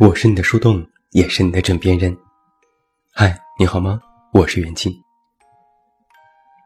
[0.00, 2.16] 我是你的树洞，也是你的枕边人。
[3.12, 4.00] 嗨，你好吗？
[4.32, 4.92] 我是袁静。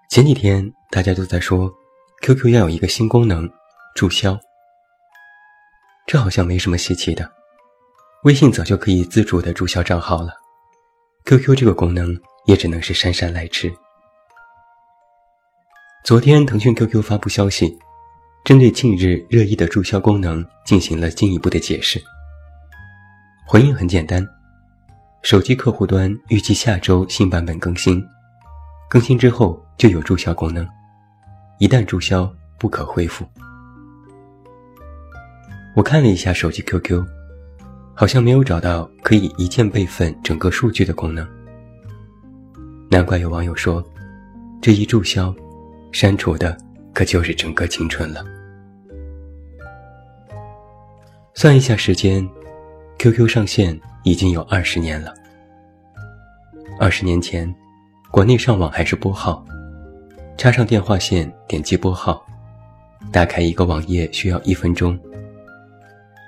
[0.09, 1.70] 前几天大家都在说
[2.23, 3.46] ，QQ 要有一个新功能，
[3.95, 4.38] 注销。
[6.06, 7.30] 这好像没什么稀奇的，
[8.25, 10.33] 微信早就可以自主的注销账号了
[11.27, 13.70] ，QQ 这个功能也只能是姗姗来迟。
[16.02, 17.79] 昨天腾讯 QQ 发布消息，
[18.42, 22.02] 针对近日热议的注销功能进行了进一步的解释。
[23.51, 24.23] 回应很简单，
[25.23, 28.05] 手机客户端预计下周新版本更新，
[28.91, 30.69] 更新之后就有注销功能，
[31.59, 33.27] 一旦注销不可恢复。
[35.75, 37.03] 我看了一下手机 QQ，
[37.95, 41.27] 好像没有找到可以一键备份整个数据的功能，
[42.91, 43.83] 难怪有网友说，
[44.61, 45.34] 这一注销。
[45.91, 46.55] 删除的
[46.92, 48.22] 可就是整个青春了。
[51.33, 52.28] 算一下时间
[52.98, 55.14] ，QQ 上线已经有二十年了。
[56.80, 57.52] 二十年前，
[58.10, 59.44] 国内上网还是拨号，
[60.36, 62.24] 插上电话线，点击拨号，
[63.12, 64.98] 打开一个网页需要一分钟。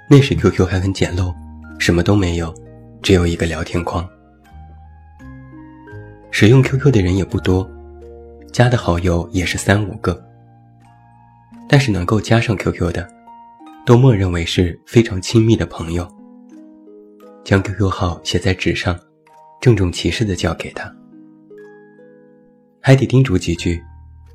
[0.08, 1.34] 那时 QQ 还很简陋，
[1.78, 2.54] 什么都没有，
[3.02, 4.08] 只有一个聊天框。
[6.30, 7.68] 使用 QQ 的人也不多。
[8.52, 10.20] 加的好友也是三五个，
[11.68, 13.08] 但是能够加上 QQ 的，
[13.86, 16.08] 都默认为是非常亲密的朋友。
[17.44, 18.98] 将 QQ 号写在纸上，
[19.60, 20.94] 郑重其事的交给他，
[22.80, 23.82] 还得叮嘱几句，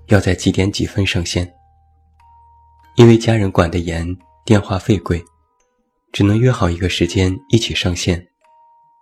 [0.07, 1.51] 要在几点几分上线。
[2.97, 4.07] 因为家人管得严，
[4.45, 5.23] 电话费贵，
[6.11, 8.25] 只能约好一个时间一起上线，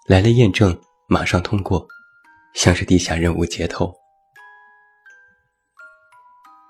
[0.08, 0.76] 来了验证
[1.08, 1.88] 马上通过，
[2.56, 3.94] 像是地下任务接头。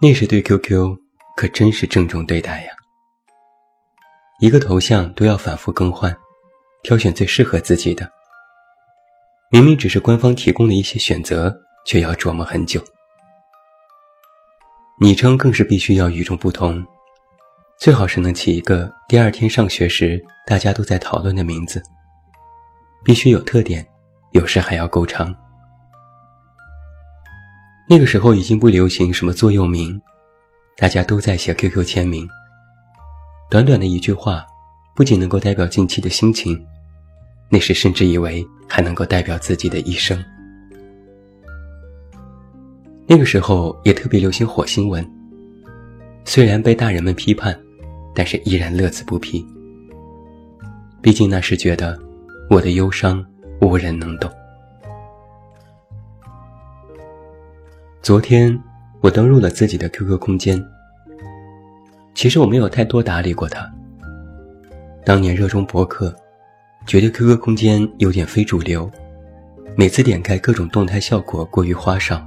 [0.01, 0.97] 那时对 QQ
[1.37, 2.73] 可真是郑重对待呀，
[4.39, 6.13] 一个头像都要反复更换，
[6.83, 8.09] 挑选最适合自己的。
[9.49, 11.55] 明明只是官方提供的一些选择，
[11.85, 12.83] 却要琢磨很久。
[14.99, 16.85] 昵称更是必须要与众不同，
[17.79, 21.81] 最好是能起一个第二天上学时大家都在讨论的名字，
[23.03, 23.85] 必须有特点，
[24.31, 25.33] 有时还要够长。
[27.89, 30.01] 那个时候已经不流行什么座右铭，
[30.77, 32.27] 大家都在写 QQ 签名。
[33.49, 34.45] 短短的一句话，
[34.95, 36.65] 不仅能够代表近期的心情，
[37.53, 40.17] 那时甚至以为还能够代表自己的一生。
[43.05, 45.07] 那个时候也特别流行火星文，
[46.25, 47.55] 虽然被大人们批判，
[48.15, 49.45] 但是依然乐此不疲。
[50.99, 51.95] 毕竟那时觉得，
[52.49, 53.23] 我的忧伤
[53.61, 54.31] 无人能懂。
[58.01, 58.59] 昨天
[58.99, 60.59] 我登录了自己的 QQ 空间。
[62.15, 63.71] 其实我没有太多打理过它。
[65.05, 66.15] 当年热衷博客，
[66.85, 68.89] 觉得 QQ 空间有点非主流，
[69.75, 72.21] 每次点开各种动态效果过于花哨，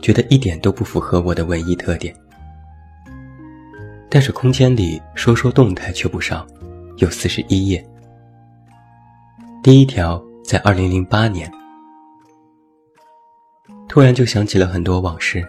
[0.00, 2.14] 觉得一点都不符合我的文艺特点。
[4.08, 6.46] 但是空间里说说动态却不少，
[6.98, 7.84] 有四十一页。
[9.62, 11.50] 第一条在二零零八年。
[13.88, 15.42] 突然就想起了很多往事。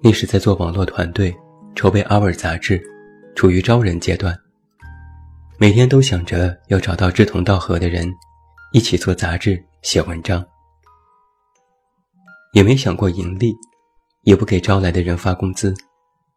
[0.00, 1.36] 那时在做网络团队，
[1.74, 2.80] 筹备《阿尔》杂志，
[3.34, 4.38] 处于招人阶段。
[5.58, 8.12] 每天都想着要找到志同道合的人，
[8.72, 10.44] 一起做杂志、写文章。
[12.52, 13.54] 也没想过盈利，
[14.24, 15.74] 也不给招来的人发工资，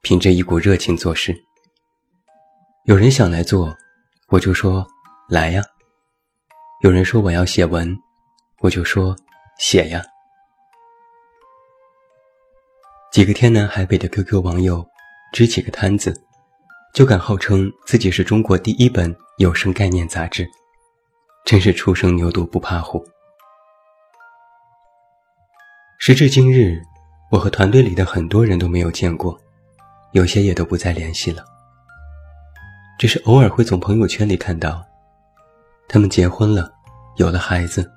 [0.02, 1.36] 凭着一股热情做事。
[2.86, 3.76] 有人想来做，
[4.30, 4.88] 我就说
[5.28, 5.62] 来呀；
[6.82, 7.94] 有人说我要写文，
[8.62, 9.14] 我就说
[9.58, 10.02] 写呀。
[13.12, 14.86] 几个天南海北的 QQ 网友
[15.34, 16.14] 支起个摊子，
[16.94, 20.50] 就敢号称自己是中国第一本有声概念杂志，
[21.46, 23.06] 真是初生牛犊不怕虎。
[25.98, 26.82] 时至今日，
[27.32, 29.40] 我和团队里的很多人都没有见过，
[30.14, 31.44] 有些也都不再联系了。
[32.98, 34.84] 只是偶尔会从朋友圈里看到，
[35.88, 36.72] 他们结婚了，
[37.18, 37.90] 有了孩子，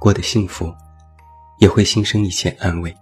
[0.00, 0.74] 过得幸福，
[1.58, 2.94] 也会心生一些安慰。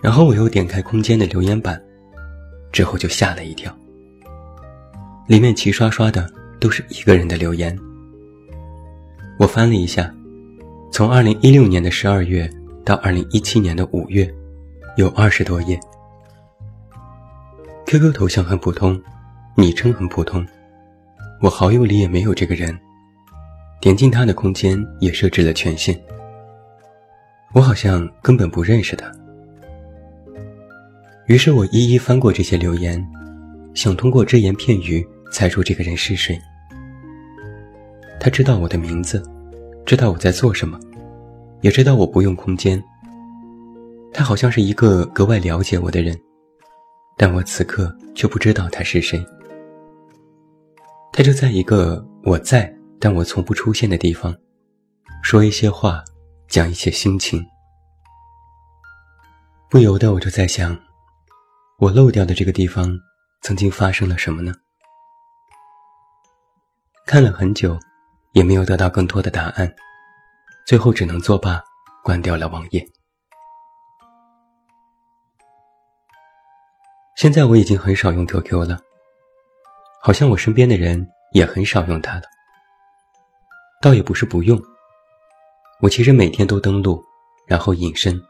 [0.00, 1.82] 然后我又点开空间的留言板，
[2.72, 3.74] 之后就吓了一跳。
[5.26, 7.78] 里面齐刷刷的都是一个人的留言。
[9.38, 10.12] 我翻了一下，
[10.90, 12.50] 从二零一六年的十二月
[12.84, 14.28] 到二零一七年的五月，
[14.96, 15.78] 有二十多页。
[17.86, 19.00] QQ 头像很普通，
[19.56, 20.46] 昵称很普通，
[21.40, 22.76] 我好友里也没有这个人。
[23.80, 25.96] 点进他的空间也设置了权限，
[27.54, 29.08] 我好像根本不认识他。
[31.28, 33.06] 于是我一一翻过这些留言，
[33.74, 36.40] 想通过只言片语猜出这个人是谁。
[38.18, 39.22] 他知道我的名字，
[39.84, 40.80] 知道我在做什么，
[41.60, 42.82] 也知道我不用空间。
[44.10, 46.18] 他好像是一个格外了解我的人，
[47.14, 49.22] 但我此刻却不知道他是谁。
[51.12, 54.34] 他就在一个我在但我从不出现的地方，
[55.22, 56.02] 说一些话，
[56.48, 57.44] 讲一些心情。
[59.68, 60.74] 不由得我就在想，
[61.80, 62.90] 我漏掉的这个地方，
[63.40, 64.52] 曾经发生了什么呢？
[67.06, 67.78] 看了很久，
[68.32, 69.72] 也没有得到更多的答案，
[70.66, 71.62] 最后只能作罢，
[72.02, 72.84] 关掉了网页。
[77.14, 78.80] 现在我已经很少用 QQ 了，
[80.02, 82.22] 好像我身边的人也很少用它了。
[83.80, 84.60] 倒也不是不用，
[85.80, 87.00] 我其实每天都登录，
[87.46, 88.20] 然后隐身。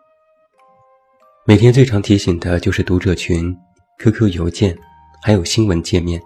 [1.48, 3.56] 每天最常提醒的就是读者群、
[4.00, 4.76] QQ 邮件，
[5.22, 6.20] 还有新闻界面，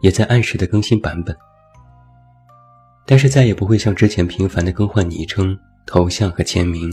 [0.00, 1.36] 也在按时的更新版本。
[3.04, 6.88] 但是再也不会像之前频繁的更换昵称、头像和签名，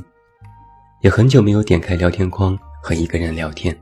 [1.04, 3.80] 也很久没有点开聊天框和一个人聊天。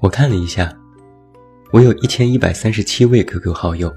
[0.00, 0.76] 我看了一下，
[1.70, 3.94] 我有一千一百三十七位 QQ 好友。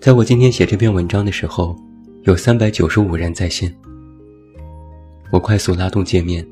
[0.00, 1.76] 在我今天写这篇文章的时候，
[2.24, 3.72] 有三百九十五人在线。
[5.32, 6.46] 我快速拉动界面，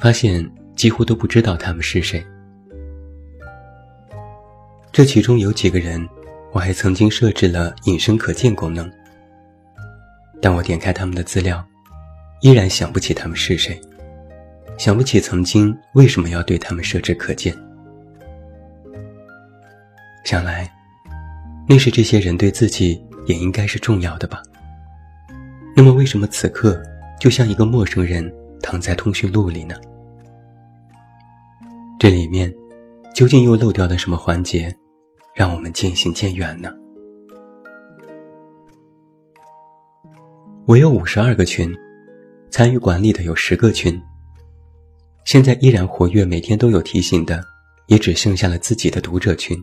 [0.00, 2.24] 发现几乎都不知道他们是谁。
[4.90, 6.08] 这其中有几个人，
[6.50, 8.90] 我还曾经设置了隐身可见功能，
[10.40, 11.62] 但我点开他们的资料，
[12.40, 13.78] 依然想不起他们是谁。
[14.78, 17.54] 想不起曾经为什么要对他们设置可见，
[20.24, 20.72] 想来，
[21.68, 24.42] 那是这些人对自己也应该是重要的吧。
[25.76, 26.82] 那么为什么此刻
[27.24, 28.30] 就像一个陌生人
[28.60, 29.74] 躺在通讯录里呢？
[31.98, 32.54] 这里面
[33.14, 34.70] 究竟又漏掉了什么环节，
[35.34, 36.70] 让我们渐行渐远呢？
[40.66, 41.74] 我有五十二个群，
[42.50, 43.98] 参与管理的有十个群。
[45.24, 47.42] 现在依然活跃，每天都有提醒的，
[47.86, 49.56] 也只剩下了自己的读者群。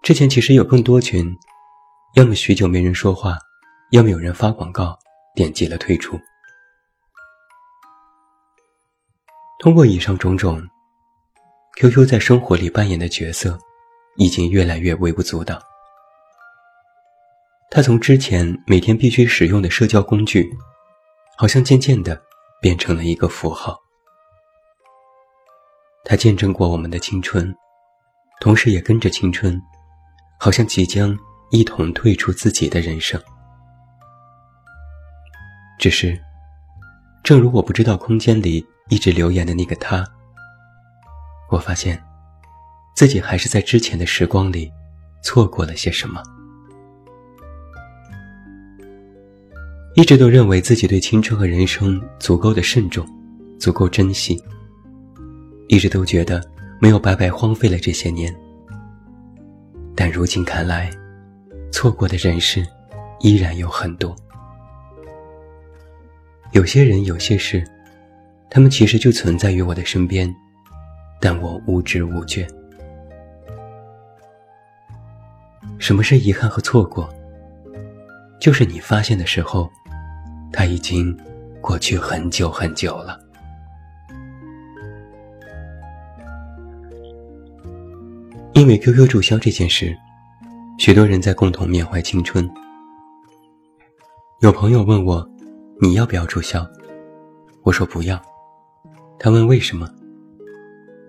[0.00, 1.28] 之前其实有更多群，
[2.14, 3.36] 要么许久没人说话，
[3.90, 4.96] 要么有人发广告，
[5.34, 6.18] 点击了退出。
[9.58, 10.62] 通过以上种种
[11.78, 13.58] ，QQ 在生活里扮演的角色，
[14.16, 15.60] 已经越来越微不足道。
[17.70, 20.48] 它从之前每天必须使用的社交工具，
[21.36, 22.22] 好像渐渐的。
[22.60, 23.78] 变成了一个符号，
[26.02, 27.54] 它见证过我们的青春，
[28.40, 29.60] 同时也跟着青春，
[30.40, 31.14] 好像即将
[31.50, 33.20] 一同退出自己的人生。
[35.78, 36.18] 只是，
[37.22, 40.06] 正如我不知道空间里一直留言的那个他，
[41.50, 42.02] 我发现，
[42.94, 44.72] 自己还是在之前的时光里，
[45.22, 46.22] 错过了些什么。
[49.94, 53.06] 一直都认为自己对青春和人生足够的慎重，
[53.60, 54.42] 足够珍惜。
[55.68, 56.42] 一直都觉得
[56.80, 58.34] 没有白白荒废了这些年。
[59.94, 60.90] 但如今看来，
[61.70, 62.66] 错过的人事
[63.20, 64.14] 依然有很多。
[66.54, 67.64] 有些人，有些事，
[68.48, 70.32] 他们其实就存在于我的身边，
[71.20, 72.46] 但我无知无觉。
[75.80, 77.12] 什么是遗憾和错过？
[78.40, 79.70] 就是你发现的时候。
[80.56, 81.12] 他已经
[81.60, 83.18] 过去很久很久了。
[88.52, 89.98] 因为 QQ 注销这件事，
[90.78, 92.48] 许多人在共同缅怀青春。
[94.42, 95.28] 有朋友问我
[95.80, 96.66] ：“你要不要注销？”
[97.64, 98.20] 我说：“不要。”
[99.18, 99.88] 他问：“为什么？”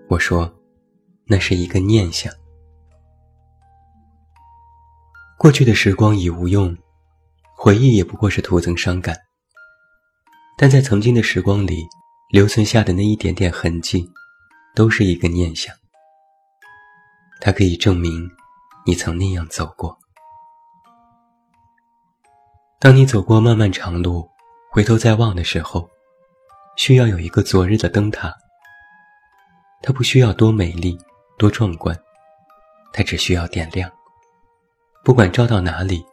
[0.08, 0.52] 我说
[1.26, 2.32] ：“那是一个念想。
[5.38, 6.76] 过去的时光已无用，
[7.56, 9.16] 回忆也不过是徒增伤感。”
[10.56, 11.86] 但在曾经的时光里，
[12.30, 14.10] 留存下的那一点点痕迹，
[14.74, 15.74] 都是一个念想。
[17.40, 18.30] 它可以证明，
[18.86, 19.98] 你曾那样走过。
[22.80, 24.26] 当你走过漫漫长路，
[24.76, 25.88] 回头再望的时候，
[26.76, 28.30] 需要有一个昨日的灯塔。
[29.80, 30.98] 它不需要多美丽、
[31.38, 31.98] 多壮观，
[32.92, 33.90] 它只需要点亮。
[35.02, 36.04] 不管照到哪里，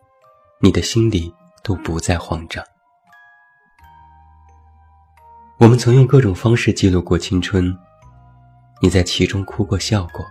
[0.61, 1.29] 你的心里
[1.61, 2.63] 都不再慌张。
[5.57, 7.77] 我们曾用各种方式记录过青春，
[8.81, 10.25] 你在其中哭过笑过，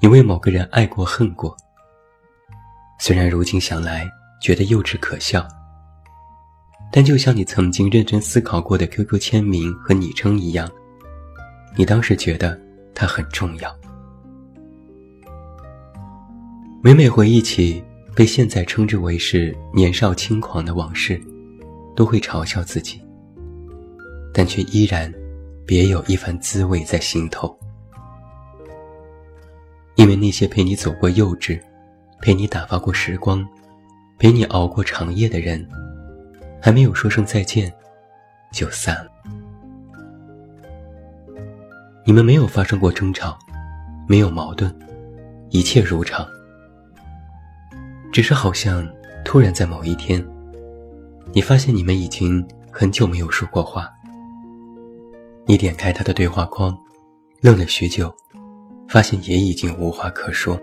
[0.00, 1.56] 你为某个人爱过恨过。
[3.00, 4.08] 虽然如今想来
[4.40, 5.44] 觉得幼稚可笑，
[6.92, 10.68] 但就像你曾经认真思考过的 QQ 签名和昵称一样，
[11.76, 12.60] 你当时觉得
[12.94, 13.74] 它很重要。
[16.82, 17.82] 每每回忆起
[18.14, 21.20] 被现在称之为是年少轻狂的往事，
[21.94, 23.00] 都会嘲笑自己，
[24.32, 25.12] 但却依然
[25.64, 27.56] 别有一番滋味在心头。
[29.94, 31.60] 因为那些陪你走过幼稚，
[32.20, 33.46] 陪你打发过时光，
[34.18, 35.64] 陪你熬过长夜的人，
[36.60, 37.72] 还没有说声再见，
[38.52, 39.10] 就散了。
[42.04, 43.38] 你们没有发生过争吵，
[44.08, 44.74] 没有矛盾，
[45.50, 46.26] 一切如常。
[48.12, 48.86] 只是好像
[49.24, 50.24] 突然在某一天，
[51.32, 53.88] 你发现你们已经很久没有说过话。
[55.46, 56.76] 你点开他的对话框，
[57.40, 58.12] 愣了许久，
[58.88, 60.60] 发现也已经无话可说。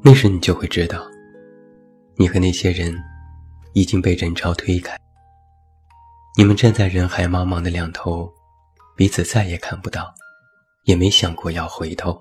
[0.00, 1.02] 那时你就会知道，
[2.16, 2.94] 你和那些人
[3.74, 4.98] 已经被人潮推开。
[6.36, 8.32] 你们站在人海茫茫的两头，
[8.96, 10.12] 彼此再也看不到，
[10.84, 12.20] 也没想过要回头。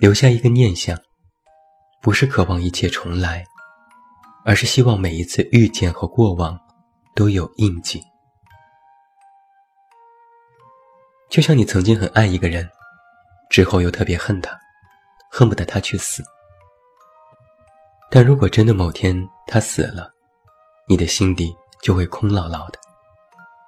[0.00, 0.98] 留下一个念想，
[2.00, 3.44] 不是渴望一切重来，
[4.44, 6.58] 而是希望每一次遇见和过往
[7.14, 8.02] 都有印记。
[11.30, 12.68] 就像你曾经很爱一个人，
[13.48, 14.58] 之后又特别恨他，
[15.30, 16.22] 恨不得他去死。
[18.14, 19.16] 但如果真的某天
[19.46, 20.12] 他死了，
[20.86, 21.50] 你的心底
[21.80, 22.78] 就会空落落的，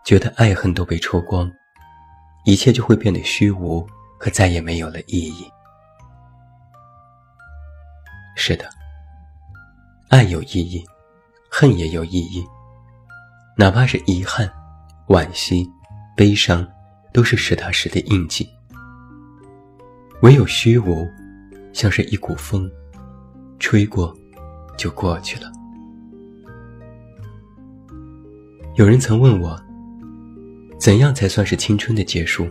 [0.04, 1.50] 觉得爱恨都被抽光，
[2.44, 3.80] 一切就会变得虚无
[4.20, 5.50] 和再也没有了意义。
[8.36, 8.68] 是的，
[10.10, 10.84] 爱有意义，
[11.50, 12.44] 恨也有意义。
[13.56, 14.46] 哪怕是遗憾、
[15.06, 15.66] 惋惜、
[16.14, 16.68] 悲伤，
[17.14, 18.46] 都是实打实的印记。
[20.20, 21.08] 唯有虚无，
[21.72, 22.70] 像是一股风，
[23.58, 24.14] 吹过，
[24.76, 25.50] 就过去了。
[28.74, 29.60] 有人曾问我，
[30.78, 32.46] 怎样才算是青春的结束？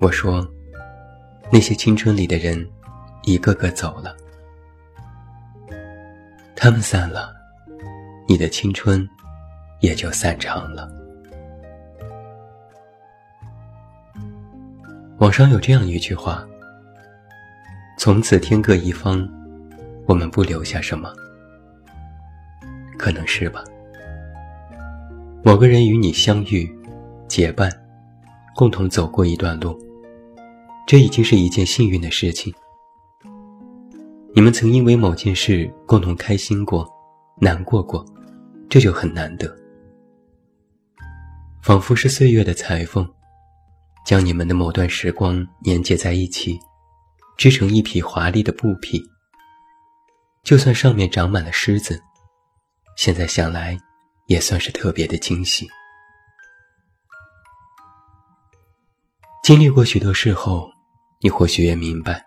[0.00, 0.46] 我说，
[1.52, 2.66] 那些青春里的人。
[3.26, 4.14] 一个个走了，
[6.54, 7.32] 他们散了，
[8.28, 9.08] 你的青春
[9.80, 10.86] 也就散场了。
[15.20, 16.46] 网上有这样一句话
[17.96, 19.26] ：“从此天各一方，
[20.06, 21.12] 我们不留下什么。”
[22.98, 23.62] 可能是吧。
[25.42, 26.72] 某个人与你相遇、
[27.28, 27.70] 结伴，
[28.54, 29.78] 共同走过一段路，
[30.86, 32.54] 这已经是一件幸运的事情。
[34.34, 36.90] 你们曾因为某件事共同开心过、
[37.40, 38.04] 难过过，
[38.68, 39.54] 这就很难得。
[41.62, 43.06] 仿佛是岁月的裁缝，
[44.06, 46.58] 将你们的某段时光粘结在一起，
[47.36, 49.02] 织成一匹华丽的布匹。
[50.44, 51.98] 就算上面长满了虱子，
[52.98, 53.78] 现在想来，
[54.26, 55.66] 也算是特别的惊喜。
[59.42, 60.70] 经历过许多事后，
[61.22, 62.22] 你或许也明白。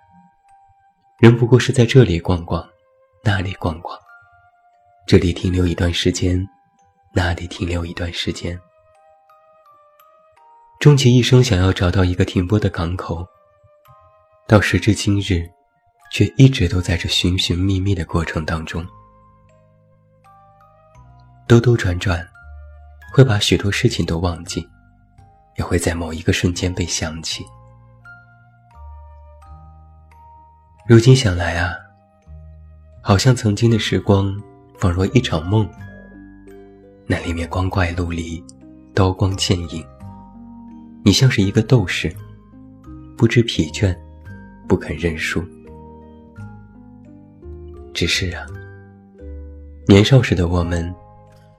[1.19, 2.67] 人不过是在这里逛逛，
[3.23, 3.97] 那里逛逛，
[5.07, 6.43] 这里停留一段时间，
[7.13, 8.59] 那里停留一段时间，
[10.79, 13.27] 终其一生想要找到一个停泊的港口。
[14.47, 15.47] 到时至今日，
[16.11, 18.85] 却一直都在这寻寻觅觅的过程当中，
[21.47, 22.25] 兜兜转转，
[23.13, 24.67] 会把许多事情都忘记，
[25.57, 27.45] 也会在某一个瞬间被想起。
[30.87, 31.75] 如今想来啊，
[33.01, 34.33] 好像曾经的时光
[34.77, 35.69] 仿若一场梦。
[37.05, 38.43] 那里面光怪陆离，
[38.93, 39.85] 刀光剑影。
[41.03, 42.13] 你像是一个斗士，
[43.17, 43.97] 不知疲倦，
[44.67, 45.41] 不肯认输。
[47.97, 48.45] 只是啊，
[49.87, 50.93] 年少时的我们，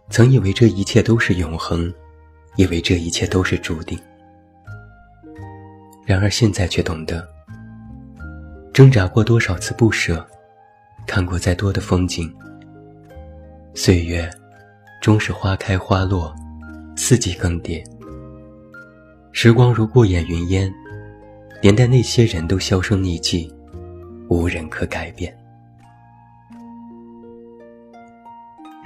[0.09, 1.93] 曾以为这一切都是永恒，
[2.55, 3.99] 以为这一切都是注定。
[6.07, 7.29] 然而现在却懂得。
[8.73, 10.25] 挣扎过多少次不舍，
[11.09, 12.33] 看过再多的风景，
[13.75, 14.31] 岁月
[15.03, 16.33] 终是花开花落，
[16.97, 17.85] 四季更迭。
[19.33, 20.73] 时光如过眼云烟，
[21.61, 23.53] 连带那些人都销声匿迹，
[24.29, 25.37] 无人可改变。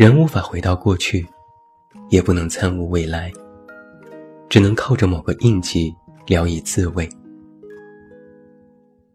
[0.03, 1.25] 人无法回到过去，
[2.11, 3.33] 也不能参悟未来，
[4.49, 5.95] 只能靠着某个印记
[6.27, 7.09] 聊以自慰。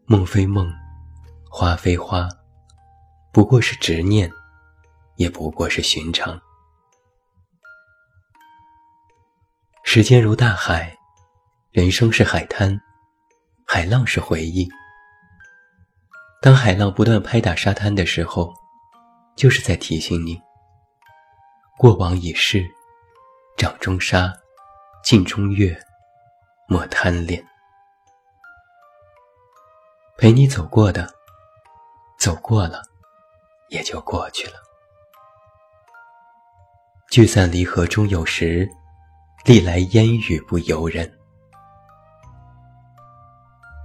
[0.06, 0.66] 梦非梦，
[1.50, 2.30] 花非花，
[3.34, 4.32] 不过是执念，
[5.18, 6.40] 也不过是寻常。
[9.84, 10.98] 时间如大海，
[11.72, 12.80] 人生是海滩，
[13.66, 14.66] 海浪是回忆。
[16.42, 18.54] 当海浪不断拍打沙滩的时候，
[19.36, 20.42] 就是在提醒你，
[21.80, 22.68] 过往已逝，
[23.56, 24.34] 掌中沙，
[25.04, 25.80] 镜中月，
[26.68, 27.46] 莫贪恋。
[30.18, 31.08] 陪你走过的，
[32.18, 32.82] 走过了，
[33.70, 34.56] 也就过去了。
[37.12, 38.68] 聚散离合终有时，
[39.46, 41.08] 历来烟雨不由人。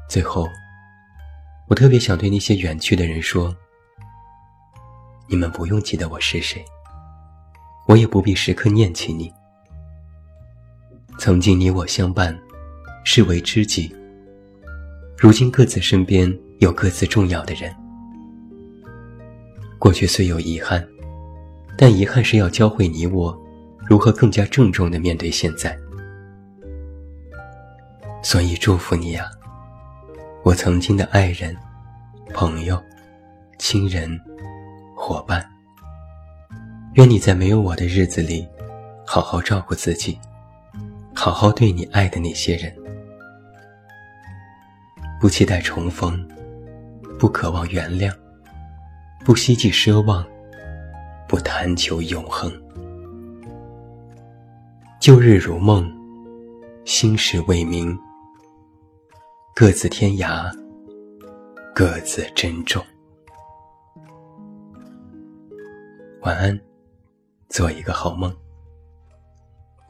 [0.09, 0.49] 最后，
[1.69, 3.55] 我特别想对那些远去的人说：
[5.29, 6.65] 你们不用记得我是谁，
[7.93, 9.31] 我也不必时刻念起你。
[11.19, 12.35] 曾经你我相伴，
[13.05, 13.95] 视为知己。
[15.19, 17.71] 如今各自身边有各自重要的人，
[19.79, 20.83] 过去虽有遗憾，
[21.77, 23.39] 但遗憾是要教会你我
[23.87, 25.79] 如何更加郑重的面对现在。
[28.23, 29.27] 所以祝福你啊，
[30.43, 31.55] 我曾经的爱人、
[32.33, 32.83] 朋友、
[33.59, 34.19] 亲人、
[34.97, 35.52] 伙伴。
[36.95, 38.47] 愿你在没有我的日子里，
[39.07, 40.19] 好好照顾自己，
[41.15, 42.71] 好好对你爱的那些人。
[45.19, 46.23] 不期待重逢，
[47.19, 48.15] 不渴望原谅，
[49.25, 50.23] 不希冀奢望，
[51.27, 52.53] 不贪求永恒。
[55.01, 55.91] 旧日如梦，
[56.85, 57.99] 心事未明，
[59.55, 60.53] 各自天涯，
[61.75, 62.85] 各自珍重。
[66.21, 66.61] 晚安，
[67.53, 68.35] 做一个好梦。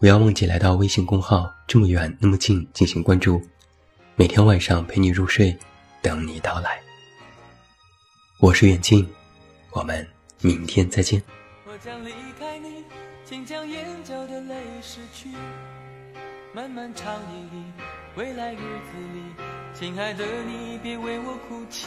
[0.00, 3.40] 不要忘记来到微信公号“这么远那么近”进行关注。
[4.16, 5.56] 每天晚上陪你入睡，
[6.02, 6.82] 等你到来。
[8.40, 9.08] 我是远近，
[9.70, 10.04] 我们
[10.40, 11.22] 明天再见。
[11.64, 12.82] 我将离开你，
[13.24, 15.28] 请将眼角的泪拭去。
[16.52, 17.64] 漫漫长夜里，
[18.16, 21.86] 未来日子里，亲爱的你别为我哭泣。